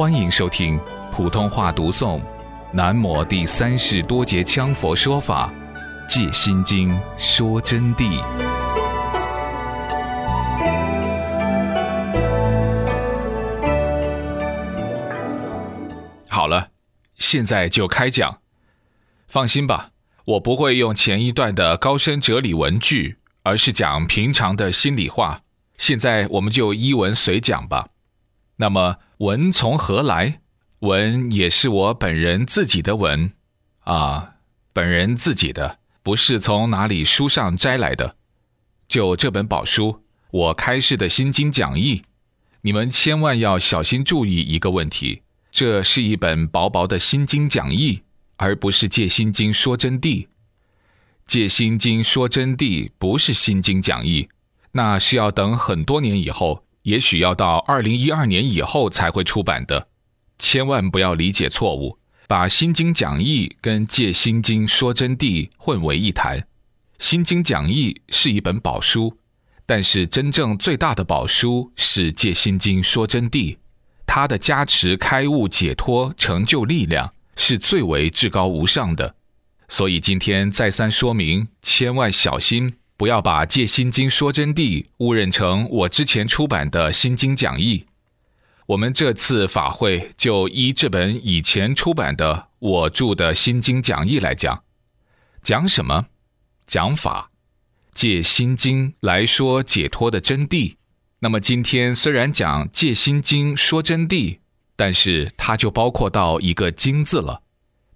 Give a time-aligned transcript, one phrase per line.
[0.00, 0.80] 欢迎收听
[1.12, 2.18] 普通话读诵
[2.72, 5.52] 《南摩第三世多杰羌佛说法·
[6.08, 6.88] 借心经》
[7.18, 8.18] 说真谛。
[16.30, 16.70] 好了，
[17.16, 18.38] 现在就开讲。
[19.28, 19.90] 放心吧，
[20.24, 25.42] 我不会用前一段的高深哲理文句，而是讲平常的心里话。
[25.76, 27.88] 现在我们就依文随讲吧。
[28.56, 30.40] 那么文从何来？
[30.78, 33.34] 文也是我本人自己的文
[33.80, 34.36] 啊，
[34.72, 38.16] 本人自己的，不是从哪里书上摘来的。
[38.88, 42.02] 就这本宝书，我开示的心经讲义，
[42.62, 45.20] 你们千万要小心注意一个问题：
[45.52, 48.00] 这是一本薄薄的心经讲义，
[48.36, 50.28] 而不是借心经说真谛。
[51.26, 54.30] 借心经说真谛不是心经讲义。
[54.72, 59.88] 那是要等很多年以后，也许要到二零一二年以后才会出版的，
[60.38, 66.38] 千万不要理解错误，把《心经讲义》跟《借心经说真谛》混为一谈。
[66.98, 69.18] 《心经讲义》是一本宝书，
[69.66, 73.54] 但是真正最大的宝书是《借心经说真谛》，
[74.06, 79.14] 它的加持、开悟、解脱、成就力量是最为至高无上的。
[79.68, 82.79] 所以今天再三说明，千万小心。
[83.00, 87.86] 不要把《借心经说真谛》误认成我之前出版的心经讲义。
[88.66, 94.64] 我们这次法会就依这本以前出版的我著的心经讲义来讲。
[95.40, 96.08] 讲什么？
[96.66, 97.30] 讲法。
[97.94, 100.76] 借心经来说解脱的真谛。
[101.20, 104.34] 那么今天虽然讲《借心经说真谛》，
[104.76, 107.40] 但是它就包括到一个“经”字了。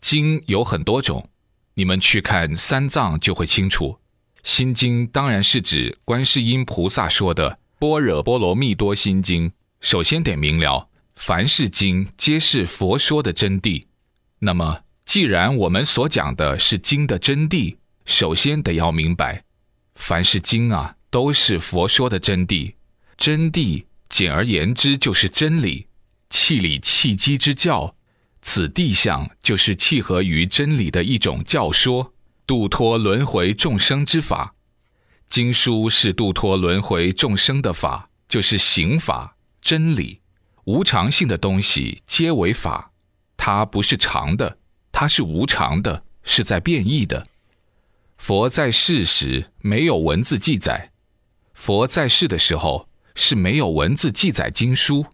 [0.00, 1.30] 经有很多种，
[1.74, 4.00] 你们去看三藏就会清楚。
[4.48, 9.46] 心经当然是指观世音菩萨说的《般若波罗蜜多心经》。
[9.82, 13.82] 首先得明了，凡是经皆是佛说的真谛。
[14.38, 17.76] 那么，既然我们所讲的是经的真谛，
[18.06, 19.44] 首先得要明白，
[19.96, 22.72] 凡是经啊，都是佛说的真谛。
[23.18, 25.88] 真谛，简而言之就是真理，
[26.30, 27.94] 气理气机之教。
[28.40, 32.14] 此地相就是契合于真理的一种教说。
[32.48, 34.54] 度脱轮回众生之法，
[35.28, 40.22] 经书是度脱轮回众生的法，就是行法真理。
[40.64, 42.90] 无常性的东西皆为法，
[43.36, 44.56] 它不是常的，
[44.90, 47.26] 它是无常的，是在变异的。
[48.16, 50.92] 佛在世时没有文字记载，
[51.52, 55.04] 佛在世的时候是没有文字记载经书。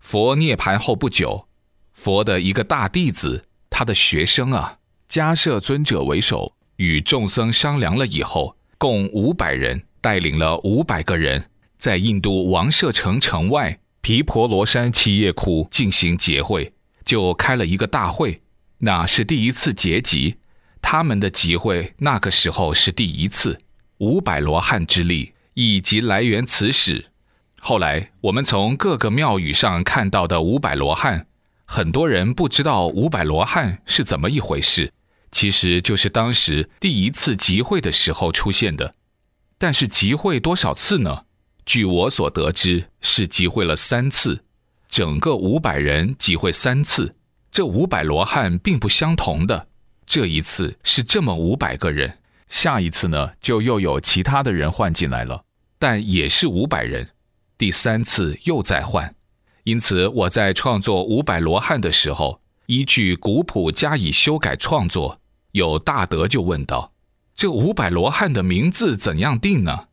[0.00, 1.48] 佛涅盘后不久，
[1.92, 6.54] 佛的一个大弟子，他的学生啊，迦摄尊者为首。
[6.78, 16.72] 与众僧商量了以后，共五百人，带领了五百个人，在印度王舍城城外毗婆罗山七叶窟进行结会，
[17.04, 18.40] 就开了一个大会。
[18.78, 20.36] 那是第一次结集，
[20.80, 23.58] 他们的集会那个时候是第一次。
[23.98, 27.06] 五百罗汉之力以及来源此史。
[27.58, 31.26] 后来我们从各个庙宇上看到的五百罗汉，
[31.64, 34.92] 很多人不知道五百罗汉是怎么一回事。
[35.30, 38.94] 其实就是当时第一次集会的时候出现的，
[39.58, 41.24] 但是集会多少次呢？
[41.66, 44.42] 据我所得知，是集会了三次，
[44.88, 47.14] 整个五百人集会三次。
[47.50, 49.68] 这五百罗汉并不相同的，
[50.06, 52.18] 这一次是这么五百个人，
[52.48, 55.44] 下一次呢就又有其他的人换进来了，
[55.78, 57.10] 但也是五百人，
[57.58, 59.14] 第三次又再换。
[59.64, 62.40] 因此我在创作五百罗汉的时候。
[62.68, 65.18] 依据古谱加以修改创作，
[65.52, 66.92] 有大德就问道
[67.34, 69.86] ：“这五百罗汉的名字怎样定呢？”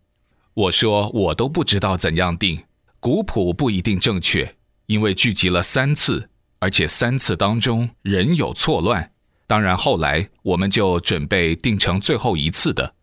[0.54, 2.62] 我说：“我都不知道怎样定，
[3.00, 9.10] 古谱不一定正确，因为聚集了三次，而且三次当中人有错乱。
[9.48, 12.96] 当然后来我们就准备定成最后一次的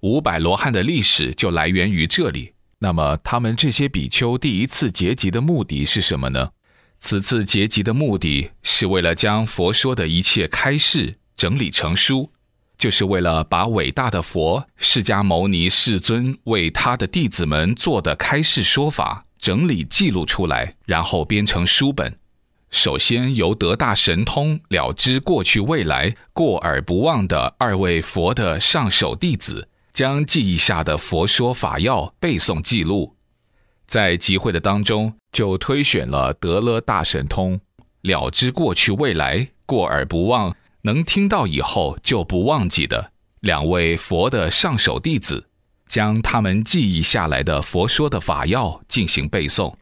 [0.00, 2.54] 五百罗汉的历史就来源于这里。
[2.78, 6.52] 那么他们这些比丘第一次结集的目的是什么呢？”
[7.02, 12.30] 此次结集的目的是为了将佛说的一切开示整理成书，
[12.78, 22.16] 就是为了把伟大的佛释迦牟尼世尊为他的弟子们做的开示说法整理记录出来，然后编成书本。
[22.70, 33.16] 首先由得大神通了知过去未来过而不忘的二位佛的上首弟子，将记忆下的佛说法要背诵记录。
[33.92, 37.60] 在集会的当中，就推选了得了大神通、
[38.00, 45.46] 了知过去未来、过而不忘、能听到以后就不忘记的两位佛的上首弟子，
[45.86, 49.74] 将他们记忆下来的佛说的法要进行背诵。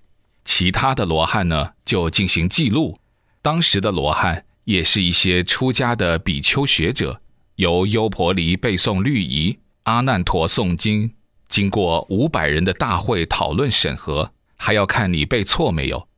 [0.45, 2.99] 其他的罗汉呢就进行记录。
[3.41, 7.21] 当时的罗汉也是一些出家的比丘学者，
[7.55, 11.12] 由优婆离背诵律仪，阿难陀诵经，
[11.50, 16.08] 经过五百人的大会讨论审核，还要看你背错没有。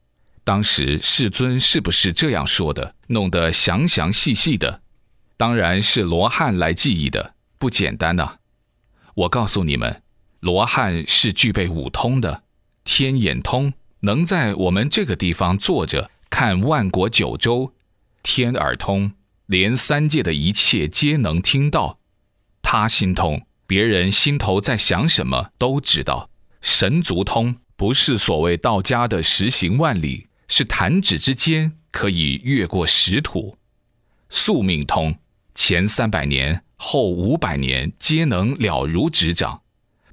[0.44, 2.94] 当时世尊是不是这样说的？
[3.06, 4.82] 弄得详详细细的，
[5.38, 8.37] 当然是罗汉来记忆的，不简单呐。
[9.14, 10.02] 我告诉你们，
[10.40, 12.43] 罗汉是具备五通的，
[12.84, 17.73] 天眼通，能在我们这个地方坐着看万国九州；
[18.23, 19.12] 天耳通，
[19.46, 21.99] 连三界的一切皆能听到；
[22.61, 26.28] 他心通，别人心头在想什么都知道；
[26.60, 30.26] 神足通，不是所谓道家的十行万里。
[30.46, 33.56] 是弹指之间可以越过石土，
[34.28, 35.16] 宿命通
[35.54, 39.62] 前三百年后五百年皆能了如指掌，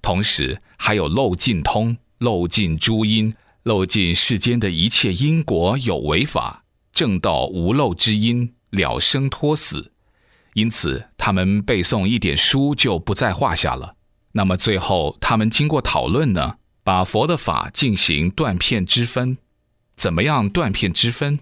[0.02, 6.64] 同时还有漏尽通，漏尽诸因，漏尽世间的一切因果有为法，
[6.94, 9.92] 正道无漏之因，了生脱死。
[10.54, 13.96] 因此，他们背诵一点书就不在话下了。
[14.32, 19.38] 那么最后，他们经过讨论呢，把佛的法进行断片之分。
[19.96, 21.40] 怎么样断片之分？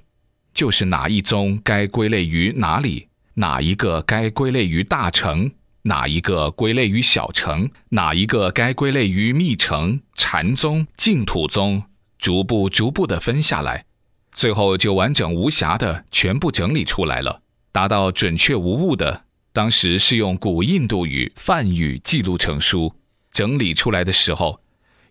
[0.54, 5.52] 就是哪一宗该归类于哪里，哪一个该归类于大乘，
[5.84, 11.84] 哪一个归类于小乘，哪一个该归类于密乘、禅宗、净土宗，
[12.18, 13.86] 逐步逐步的分下来，
[14.32, 19.26] 最后就完整无瑕的全部整理出来了，达到准确无误的。
[19.54, 22.94] 当时是用古印度语梵语记录成书，
[23.32, 24.62] 整理出来的时候，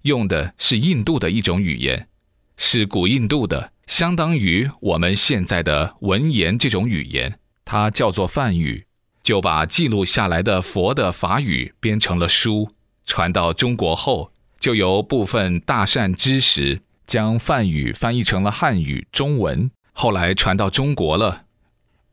[0.02, 2.08] 用的是印度的一种语言。
[2.56, 8.86] 是古印度的，相当于我们现在的文言这种语言，它叫做梵语，
[9.22, 12.70] 就把记录下来的佛的法语编成了书，
[13.04, 14.30] 传到中国后，
[14.60, 21.45] 就由部分大善知识将梵语翻译成了汉语中文，后来传到中国了。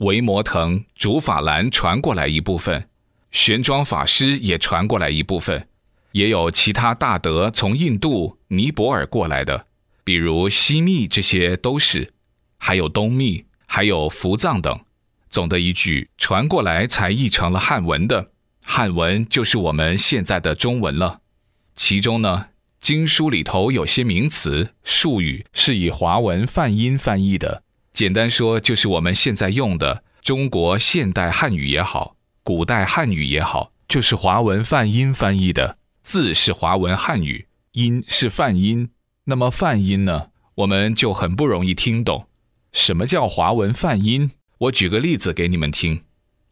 [0.03, 2.88] 维摩腾、竺法兰传过来一部分，
[3.31, 5.67] 玄奘法师也传过来一部分，
[6.11, 9.65] 也有其他大德从印度、尼泊尔过来的。
[10.03, 12.09] 比如西密，这些都是；
[12.57, 14.77] 还有东密，还有伏藏等。
[15.29, 18.31] 总的一句，传过来才译成了汉文的。
[18.65, 21.21] 汉文就是我们现在的中文了。
[21.75, 22.47] 其中呢，
[22.79, 27.63] 经书里头有些名词术语是以华文泛音翻译的。
[27.93, 35.77] 简单说，就是我们现在用的中国现代汉语也好，古代汉语也好，就是华文泛音翻译的。
[36.01, 38.89] 字是华文汉语，音是泛音。
[39.25, 42.27] 那么泛音呢，我们就很不容易听懂。
[42.71, 44.31] 什么叫华文泛音？
[44.57, 46.01] 我举个例子给你们听。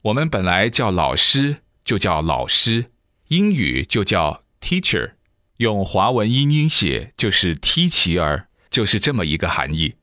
[0.03, 2.91] 我们本来叫老师就叫老师，
[3.29, 5.13] 英语就叫 teacher，
[5.57, 9.95] 用华文音音写就是 t 其 r，就是这么一个含义。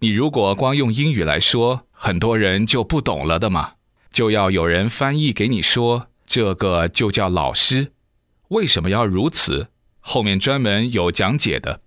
[0.00, 3.72] 你如果光用英语来说，很多人就不懂了的嘛，
[4.12, 7.92] 就要有人翻译给你说，这个就叫老师。
[8.48, 9.68] 为什么要如此？
[9.98, 11.80] 后面专门有讲解的。